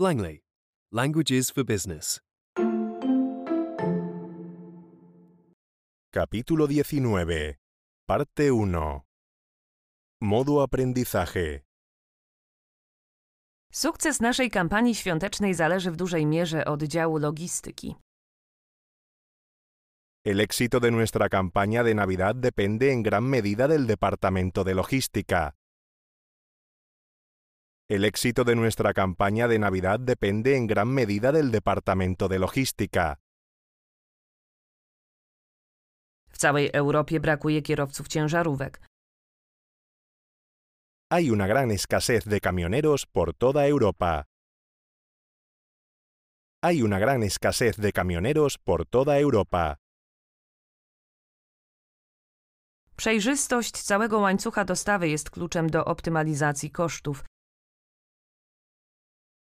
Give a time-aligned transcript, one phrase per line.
[0.00, 0.40] Langley.
[0.92, 2.20] Languages for Business.
[6.10, 7.58] Capítulo 19.
[8.06, 9.00] Parte 1.
[10.22, 11.60] Modo aprendizaje.
[13.72, 17.94] Sukces naszej kampanii świątecznej zależy w dużej mierze od działu logistyki.
[20.24, 25.59] El éxito de nuestra campaña de Navidad depende en gran medida del Departamento de Logística.
[27.90, 33.18] El éxito de nuestra campaña de Navidad depende en gran medida del Departamento de Logística.
[36.28, 38.80] W całej Europie brakuje kierowców ciężarówek.
[41.10, 44.24] Hay una gran escasez de camioneros por toda Europa.
[46.62, 49.76] Hay una gran escasez de camioneros por toda Europa.
[52.96, 57.24] Przejrzystość całego łańcucha dostawy jest kluczem do optymalizacji kosztów.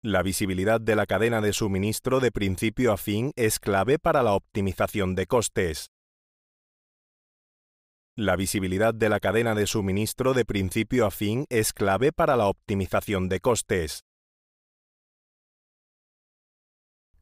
[0.03, 4.33] La visibilidad de la cadena de suministro de principio a fin es clave para la
[4.33, 5.87] optimización de costes.
[8.15, 12.45] La visibilidad de la cadena de suministro de principio a fin es clave para la
[12.45, 14.03] optimización de costes.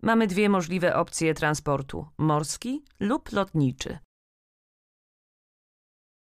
[0.02, 4.00] Mamy dwie możliwe opcje transportu: morski lub lotniczy.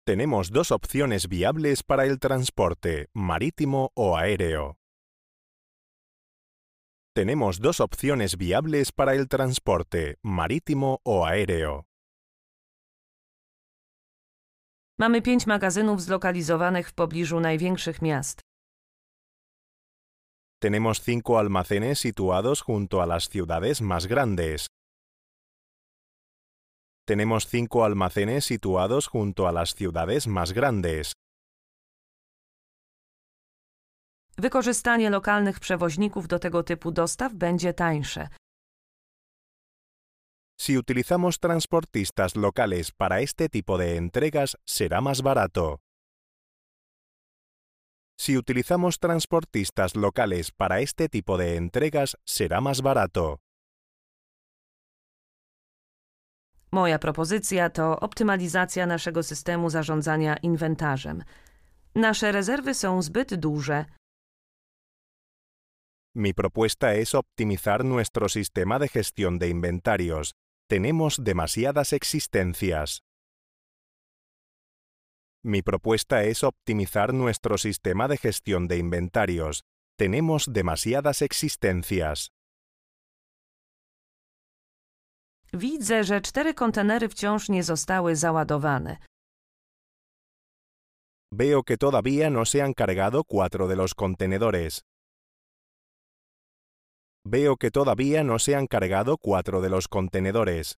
[0.06, 4.76] Tenemos dos opciones viables para el transporte, marítimo o aéreo.
[7.16, 11.84] Tenemos dos opciones viables para el transporte, marítimo o aéreo.
[14.98, 18.40] Mamy pięć magazynów zlokalizowanych w pobliżu największych miast.
[20.60, 24.66] Tenemos cinco almacenes situados junto a las ciudades más grandes.
[27.06, 31.12] Tenemos cinco almacenes situados junto a las ciudades más grandes.
[34.38, 38.28] Wykorzystanie lokalnych przewoźników do tego typu dostaw będzie tańsze.
[40.60, 45.78] Si utilizamos transportistas locales para este tipo de entregas, será más barato.
[48.20, 53.38] Si utilizamos transportistas locales para este tipo de entregas, será más barato.
[56.72, 61.22] Moja propozycja to optymalizacja naszego systemu zarządzania inwentarzem.
[61.94, 63.84] Nasze rezerwy są zbyt duże.
[66.16, 70.34] Mi propuesta es optimizar nuestro sistema de gestión de inventarios.
[70.68, 73.02] Tenemos demasiadas existencias.
[75.44, 79.64] Mi propuesta es optimizar nuestro sistema de gestión de inventarios.
[79.98, 82.30] Tenemos demasiadas existencias.
[85.52, 88.96] Widzę, że cztery kontenery wciąż nie zostały załadowane.
[91.32, 94.82] Veo que todavía no se han cargado cuatro de los contenedores.
[97.26, 100.78] Veo que todavía no se han cargado cuatro de los contenedores.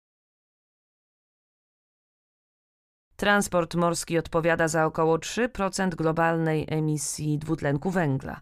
[3.16, 8.42] Transport morski odpowiada za około 3% globalnej emisji dwutlenku węgla.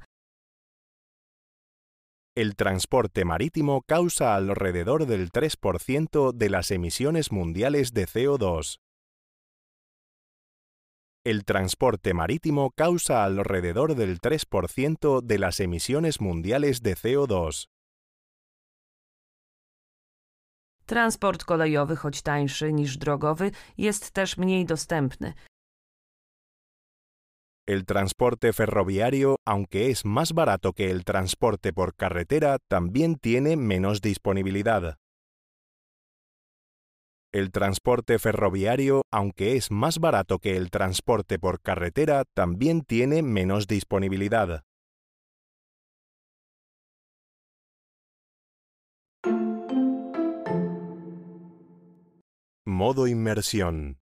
[2.36, 8.80] El transporte marítimo causa alrededor del 3% de las emisiones mundiales de CO2.
[11.24, 17.70] El transporte marítimo causa alrededor del 3% de las emisiones mundiales de CO2.
[20.86, 25.34] Transport kolejowy, choć tańszy niż drogowy, jest też mniej dostępny.
[27.68, 34.02] El transporte ferroviario, aunque es más barato que el transporte por carretera, también tiene menos
[34.02, 34.98] disponibilidad.
[37.34, 43.66] El transporte ferroviario, aunque es más barato que el transporte por carretera, también tiene menos
[43.66, 44.64] disponibilidad.
[52.86, 54.02] Modo inmersión.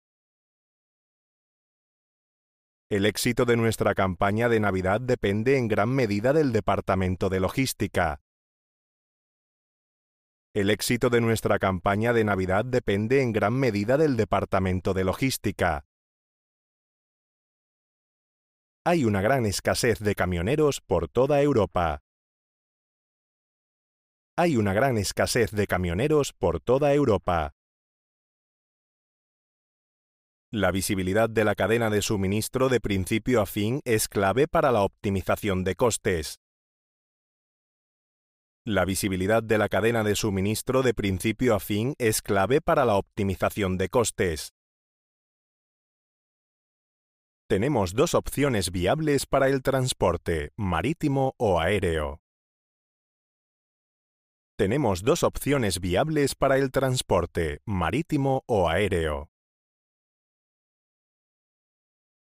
[2.90, 8.24] El éxito de nuestra campaña de Navidad depende en gran medida del Departamento de Logística.
[10.56, 15.86] El éxito de nuestra campaña de Navidad depende en gran medida del Departamento de Logística.
[18.84, 22.02] Hay una gran escasez de camioneros por toda Europa.
[24.36, 27.54] Hay una gran escasez de camioneros por toda Europa.
[30.56, 34.84] La visibilidad de la cadena de suministro de principio a fin es clave para la
[34.84, 36.38] optimización de costes.
[38.64, 42.98] La visibilidad de la cadena de suministro de principio a fin es clave para la
[42.98, 44.54] optimización de costes.
[47.50, 52.22] Tenemos dos opciones viables para el transporte, marítimo o aéreo.
[54.56, 59.33] Tenemos dos opciones viables para el transporte, marítimo o aéreo.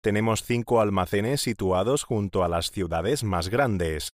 [0.00, 4.10] Tenemos cinco almacenes situados junto a las ciudades más grandes.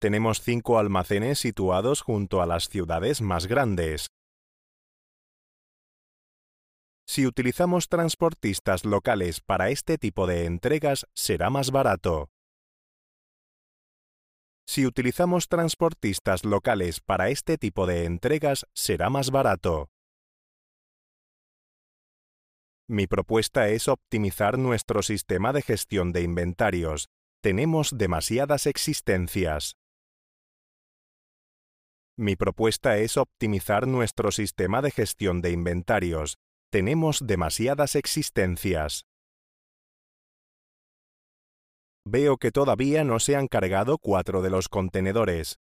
[0.00, 4.06] Tenemos cinco almacenes situados junto a las ciudades más grandes.
[7.08, 12.30] Si utilizamos transportistas locales para este tipo de entregas, será más barato.
[14.64, 19.90] Si utilizamos transportistas locales para este tipo de entregas, será más barato.
[22.92, 27.08] Mi propuesta es optimizar nuestro sistema de gestión de inventarios.
[27.40, 29.76] Tenemos demasiadas existencias.
[32.18, 36.38] Mi propuesta es optimizar nuestro sistema de gestión de inventarios.
[36.72, 39.06] Tenemos demasiadas existencias.
[42.04, 45.60] Veo que todavía no se han cargado cuatro de los contenedores.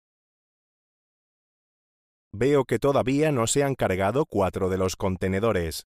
[2.35, 5.87] Veo que todavía no se han cargado cuatro de los contenedores.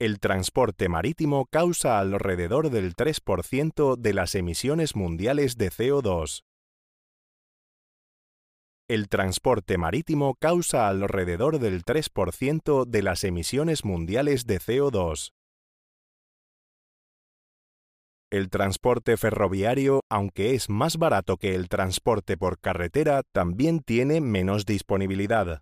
[0.00, 6.44] El transporte marítimo causa alrededor del 3% de las emisiones mundiales de CO2.
[8.88, 15.32] El transporte marítimo causa alrededor del 3% de las emisiones mundiales de CO2.
[18.32, 24.64] El transporte ferroviario, aunque es más barato que el transporte por carretera, también tiene menos
[24.64, 25.60] disponibilidad.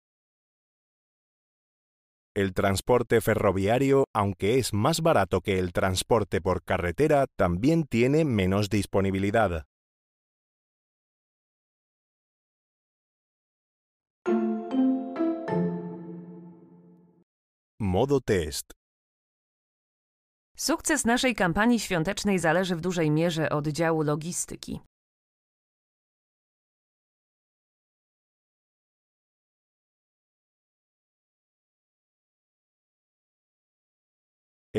[2.39, 8.69] El transporte ferroviario, aunque es más barato que el transporte por carretera, también tiene menos
[8.71, 9.65] disponibilidad.
[17.81, 18.73] Modo test.
[20.57, 24.81] Sukces naszej kampanii świątecznej zależy w dużej mierze od działu logistyki.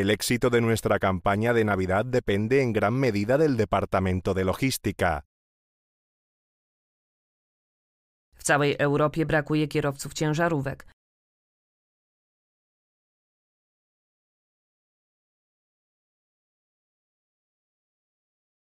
[0.02, 5.26] El éxito de nuestra campaña de Navidad depende en gran medida del Departamento de Logística.
[8.34, 10.88] W całej Europie brakuje kierowców ciężarówek.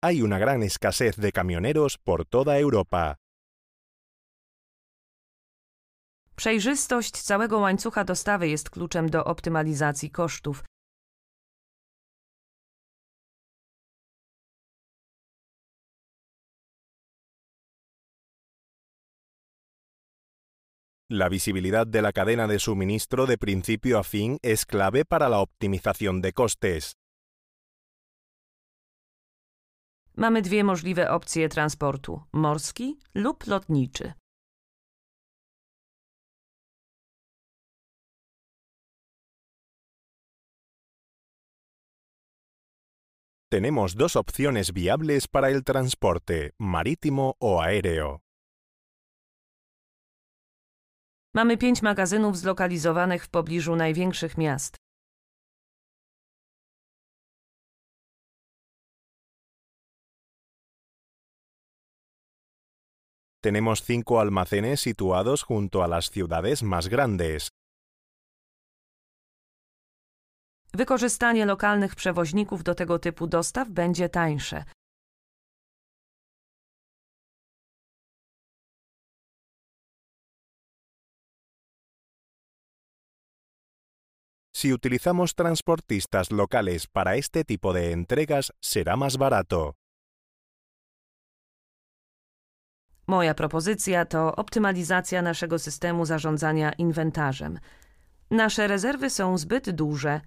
[0.04, 3.16] Hay una gran escasez de camioneros por toda Europa.
[6.36, 10.64] Przejrzystość całego łańcucha dostawy jest kluczem do optymalizacji kosztów.
[21.16, 25.42] La visibilidad de la cadena de suministro de principio a fin es clave para la
[25.42, 26.96] optimización de costes.
[30.16, 34.16] Mamy dwie możliwe opcje transportu: morski lub lotniczy.
[43.52, 48.24] Tenemos dos opciones viables para el transporte, marítimo o aéreo.
[51.36, 54.76] Mamy pięć magazynów zlokalizowanych w pobliżu największych miast.
[63.42, 67.50] Tenemos cinco almacenes situados junto a las ciudades más grandes.
[70.74, 74.64] Wykorzystanie lokalnych przewoźników do tego typu dostaw będzie tańsze.
[84.64, 89.76] Si utilizamos transportistas locales para este tipo de entregas, será más barato.
[93.08, 97.60] Moja propozycja to optymalizacja naszego systemu zarządzania inwentarzem.
[98.32, 100.22] Nasze rezerwy są zbyt duże.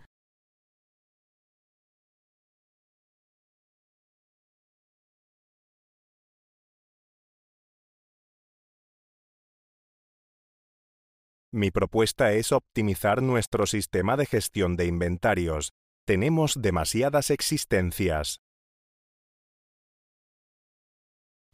[11.57, 15.73] Mi propuesta es optimizar nuestro sistema de gestión de inventarios.
[16.07, 18.41] Tenemos demasiadas existencias.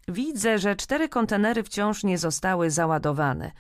[0.09, 3.53] Widzę, że cztery kontenery wciąż nie zostały załadowane.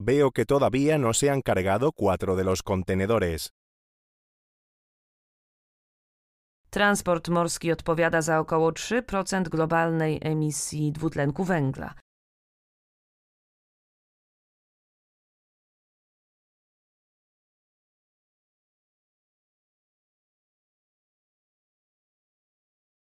[0.00, 3.50] Veo que todavía no se han cargado cuatro de los contenedores.
[6.74, 11.94] Transport morski odpowiada za około 3% globalnej emisji dwutlenku węgla.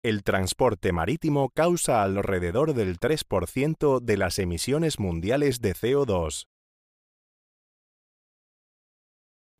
[0.04, 6.46] El transporte marítimo causa alrededor del 3% de las emisiones mundiales de CO2.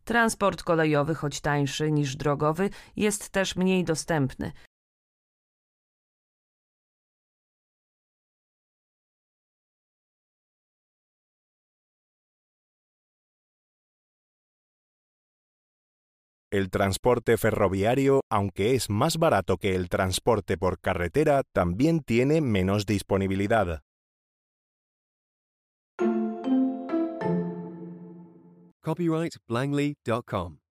[0.06, 4.52] Transport kolejowy, choć tańszy niż drogowy, jest też mniej dostępny.
[16.52, 22.86] El transporte ferroviario, aunque es más barato que el transporte por carretera, también tiene menos
[22.86, 23.82] disponibilidad.
[28.86, 30.65] Copyright Langley.com.